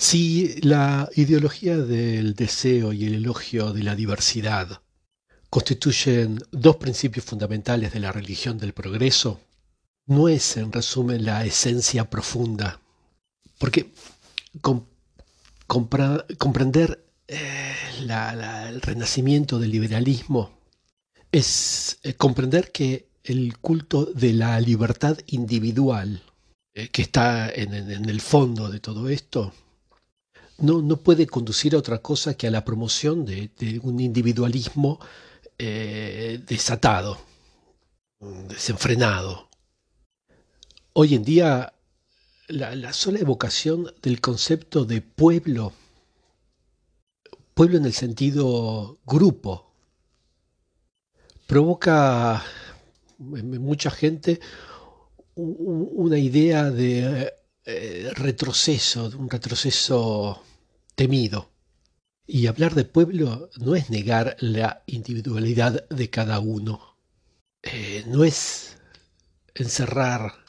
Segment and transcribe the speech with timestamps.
[0.00, 4.80] Si la ideología del deseo y el elogio de la diversidad
[5.50, 9.42] constituyen dos principios fundamentales de la religión del progreso,
[10.06, 12.80] no es en resumen la esencia profunda,
[13.58, 13.92] porque
[15.66, 20.50] comprender eh, el renacimiento del liberalismo
[21.30, 26.22] es eh, comprender que el culto de la libertad individual
[26.72, 29.52] eh, que está en el fondo de todo esto
[30.60, 35.00] no, no puede conducir a otra cosa que a la promoción de, un individualismo
[35.58, 37.18] eh, desatado,
[38.48, 39.48] desenfrenado.
[40.92, 41.72] Hoy en día,
[42.48, 45.72] la, sola evocación del concepto de pueblo,
[47.54, 49.72] pueblo en el sentido grupo,
[51.46, 52.44] provoca
[53.18, 54.40] en mucha gente
[55.34, 57.32] una idea de
[57.64, 60.42] eh, retroceso, un retroceso
[61.00, 61.50] temido.
[62.26, 66.98] Y hablar de pueblo no es negar la individualidad de cada uno,
[67.62, 68.76] eh, no es
[69.54, 70.44] encerrar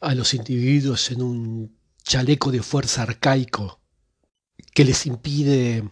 [0.00, 3.82] a los individuos en un chaleco de fuerza arcaico
[4.72, 5.90] que les impide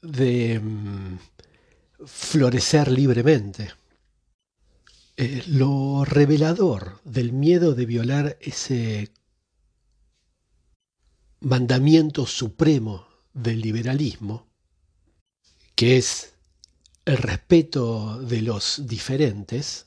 [0.00, 1.18] de mm,
[2.06, 3.72] florecer libremente.
[5.18, 9.10] Eh, lo revelador del miedo de violar ese
[11.42, 14.46] mandamiento supremo del liberalismo,
[15.74, 16.34] que es
[17.04, 19.86] el respeto de los diferentes,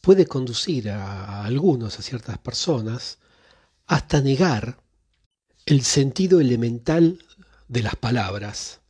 [0.00, 3.18] puede conducir a algunos, a ciertas personas,
[3.86, 4.78] hasta negar
[5.66, 7.22] el sentido elemental
[7.68, 8.80] de las palabras.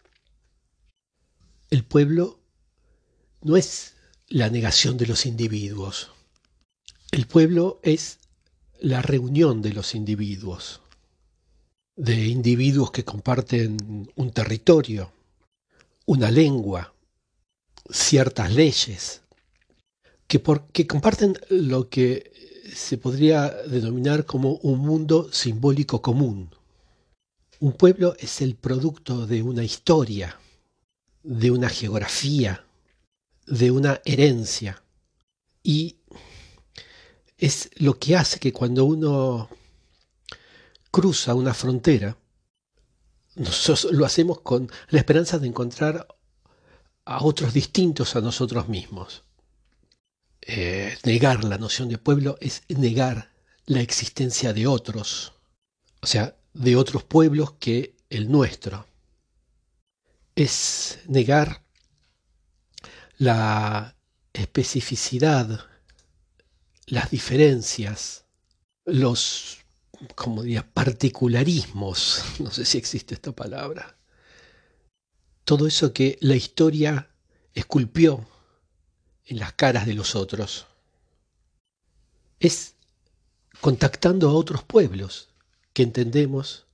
[1.71, 2.39] El pueblo
[3.43, 3.95] no es
[4.29, 6.11] la negación de los individuos.
[7.11, 8.19] El pueblo es
[8.79, 10.83] la reunión de los individuos
[11.97, 15.11] de individuos que comparten un territorio,
[16.05, 16.93] una lengua,
[17.91, 19.23] ciertas leyes,
[20.29, 22.33] que, comparten lo que
[22.75, 26.51] se podría denominar como un mundo simbólico común.
[27.61, 30.39] Un pueblo es el producto de una historia,
[31.23, 32.65] de una geografía,
[33.47, 34.83] de una herencia.
[35.63, 35.97] Y
[37.39, 39.49] es lo que hace que cuando uno
[40.91, 42.17] cruza una frontera,
[43.37, 46.07] nosotros lo hacemos con la esperanza de encontrar
[47.05, 49.25] a otros distintos a nosotros mismos.
[50.41, 53.33] Eh, negar la noción de pueblo es negar
[53.67, 55.33] la existencia de otros,
[56.01, 58.87] o sea, de otros pueblos que el nuestro.
[60.35, 61.63] Es negar
[63.19, 63.97] la
[64.33, 65.67] especificidad,
[66.87, 68.25] las diferencias,
[68.85, 69.59] los
[70.15, 73.97] como diría, particularismos, no sé si existe esta palabra,
[75.45, 77.09] todo eso que la historia
[77.55, 78.27] esculpió
[79.25, 80.67] en las caras de los otros,
[82.41, 82.75] es
[83.61, 85.29] contactando a otros pueblos
[85.73, 86.67] que entendemos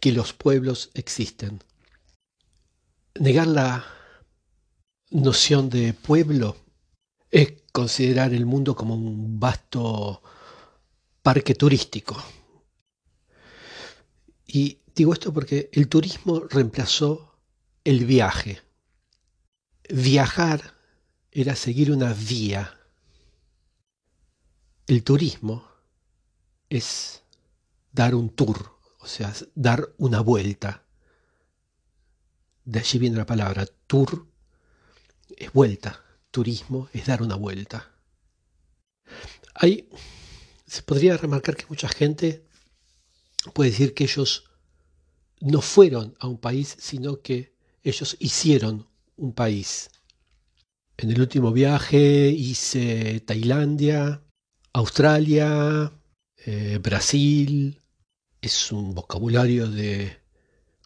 [0.00, 1.62] que los pueblos existen.
[3.18, 3.86] Negar la
[5.10, 6.56] noción de pueblo
[7.30, 10.22] es considerar el mundo como un vasto
[11.22, 12.22] parque turístico,
[14.46, 17.36] y digo esto porque el turismo reemplazó
[17.84, 18.62] el viaje.
[19.88, 20.74] Viajar
[21.30, 22.78] era seguir una vía.
[24.86, 25.68] El turismo
[26.68, 27.22] es
[27.92, 30.84] dar un tour, o sea, dar una vuelta.
[32.64, 34.26] De allí viene la palabra tour,
[35.36, 36.02] es vuelta.
[36.30, 37.92] Turismo es dar una vuelta.
[39.54, 39.88] Hay,
[40.66, 42.45] se podría remarcar que mucha gente
[43.52, 44.44] puede decir que ellos
[45.40, 49.90] no fueron a un país, sino que ellos hicieron un país.
[50.96, 54.22] En el último viaje hice Tailandia,
[54.72, 55.92] Australia,
[56.44, 57.82] eh, Brasil.
[58.40, 60.18] Es un vocabulario de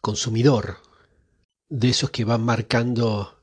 [0.01, 0.77] consumidor,
[1.69, 3.41] de esos que van marcando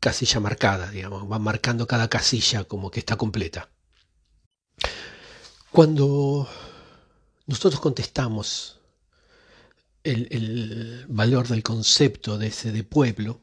[0.00, 3.70] casilla marcada, digamos, van marcando cada casilla como que está completa.
[5.70, 6.48] Cuando
[7.46, 8.80] nosotros contestamos
[10.02, 13.40] el, valor del concepto de ese de pueblo.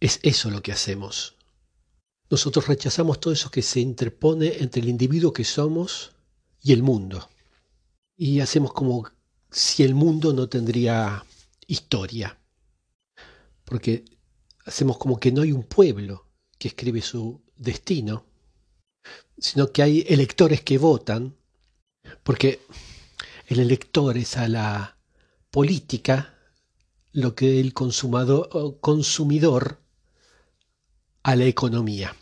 [0.00, 1.36] Es eso lo que hacemos.
[2.30, 6.12] Nosotros rechazamos todo eso que se interpone entre el individuo que somos
[6.60, 7.28] y el mundo.
[8.16, 9.08] Y hacemos como
[9.50, 11.24] si el mundo no tendría
[11.66, 12.38] historia.
[13.64, 14.04] Porque
[14.64, 16.26] hacemos como que no hay un pueblo
[16.58, 18.26] que escribe su destino,
[19.38, 21.36] sino que hay electores que votan
[22.22, 22.60] porque
[23.46, 24.96] el elector es a la,
[25.52, 26.34] política
[27.12, 29.78] lo que el consumidor
[31.22, 32.16] a la economía.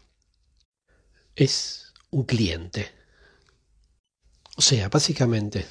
[1.36, 2.90] Es un cliente.
[4.56, 5.64] O sea, básicamente,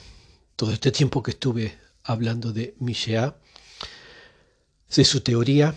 [0.55, 3.33] todo este tiempo que estuve hablando de Michel,
[4.95, 5.75] de su teoría,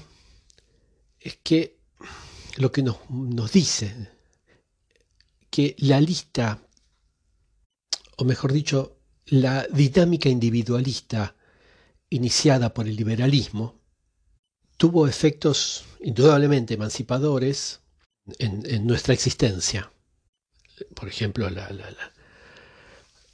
[1.19, 1.81] es que
[2.59, 4.09] lo que nos, nos dice
[5.51, 6.63] que la lista,
[8.17, 11.35] o mejor dicho, la dinámica individualista
[12.11, 13.81] iniciada por el liberalismo,
[14.77, 17.81] tuvo efectos indudablemente emancipadores
[18.39, 19.91] en, nuestra existencia.
[20.95, 21.49] Por ejemplo,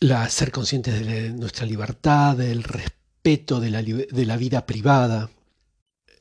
[0.00, 5.30] la, ser conscientes de nuestra libertad, del respeto de la, de la vida privada,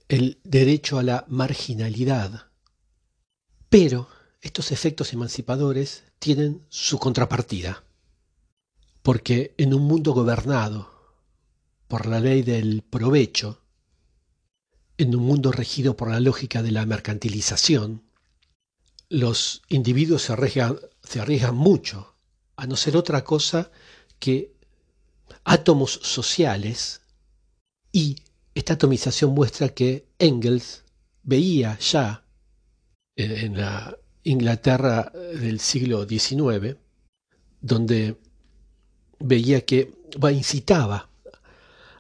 [0.08, 2.48] el derecho a la marginalidad.
[3.70, 4.10] Pero
[4.42, 7.84] estos efectos emancipadores tienen su contrapartida,
[9.08, 10.92] porque en un mundo gobernado
[11.88, 13.62] por la ley del provecho,
[14.98, 18.04] en un mundo regido por la lógica de la mercantilización,
[19.08, 22.16] los individuos se arriesgan, se arriesgan mucho
[22.58, 23.72] a no ser otra cosa
[24.20, 24.52] que
[25.46, 27.00] átomos sociales
[27.94, 28.18] y
[28.56, 30.84] esta atomización muestra que Engels
[31.24, 32.26] veía ya
[33.16, 36.76] en la Inglaterra del siglo XIX,
[37.62, 38.18] donde
[39.20, 39.94] veía que
[40.32, 41.10] incitaba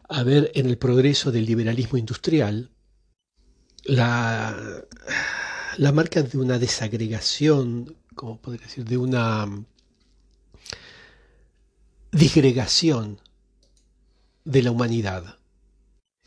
[0.10, 2.70] a ver en el progreso del liberalismo industrial
[3.84, 4.86] la,
[5.94, 9.48] marca de una desagregación, como podría decir, de una
[12.12, 13.20] disgregación
[14.44, 15.38] de la humanidad.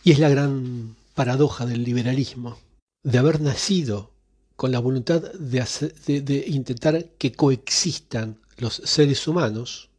[0.02, 2.58] Y es la gran paradoja del liberalismo,
[3.02, 4.12] de haber nacido
[4.56, 9.89] con la voluntad de, de, intentar que coexistan los seres humanos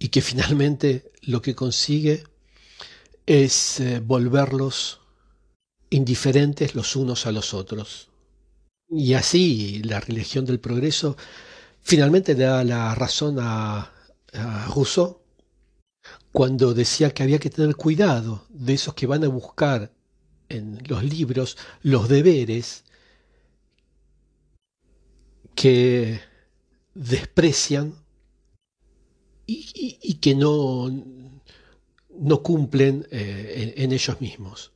[0.00, 2.24] y que finalmente lo que consigue
[3.26, 5.00] es eh, volverlos
[5.90, 8.08] indiferentes los unos a los otros.
[8.88, 11.16] Y así la religión del progreso
[11.82, 13.92] finalmente da la razón a
[14.74, 15.20] Rousseau
[16.32, 19.92] cuando decía que había que tener cuidado de esos que van a buscar
[20.48, 22.84] en los libros los deberes
[25.54, 26.20] que
[26.94, 27.94] desprecian
[29.52, 30.88] y, que no,
[32.10, 34.72] no cumplen eh, en ellos mismos.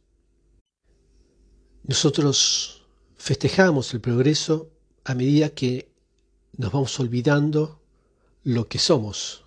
[1.84, 2.82] Nosotros
[3.16, 4.70] festejamos el progreso
[5.04, 5.92] a medida que
[6.56, 7.80] nos vamos olvidando
[8.42, 9.44] lo que somos.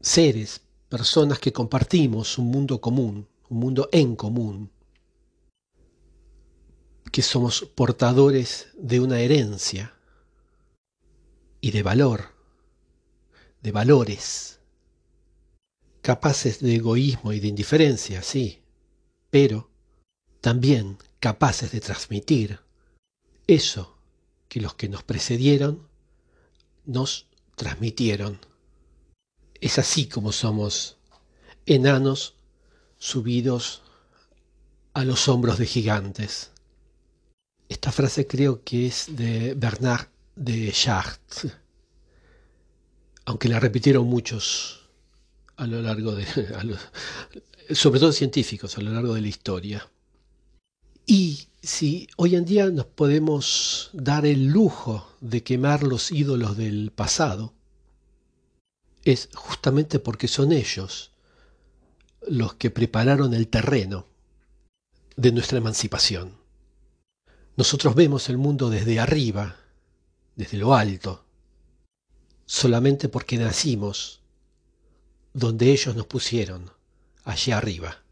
[0.00, 4.70] Seres, personas que compartimos un mundo común, un mundo en común,
[7.10, 9.94] que somos portadores de una herencia
[11.60, 12.33] y de valor,
[13.64, 14.60] de valores,
[16.02, 18.62] capaces de egoísmo y de indiferencia, sí,
[19.30, 19.70] pero
[20.42, 22.60] también capaces de transmitir
[23.46, 23.96] eso
[24.48, 25.88] que los que nos precedieron
[26.84, 27.26] nos
[27.56, 28.38] transmitieron.
[29.62, 30.98] Es así como somos
[31.64, 32.34] enanos
[32.98, 33.82] subidos
[34.92, 36.50] a los hombros de gigantes.
[37.70, 41.56] Esta frase creo que es de Bernard de Chartres,
[43.24, 44.80] aunque la repitieron muchos
[45.56, 46.26] a lo largo de,
[47.74, 49.88] sobre todo científicos, a lo largo de la historia.
[51.06, 56.90] Y si hoy en día nos podemos dar el lujo de quemar los ídolos del
[56.90, 57.52] pasado,
[59.04, 61.12] es justamente porque son ellos
[62.26, 64.06] los que prepararon el terreno
[65.16, 66.36] de nuestra emancipación.
[67.56, 69.56] Nosotros vemos el mundo desde arriba,
[70.36, 71.23] desde lo alto,
[72.46, 74.20] solamente porque nacimos
[75.32, 76.70] donde ellos nos pusieron,
[77.24, 78.03] allí arriba.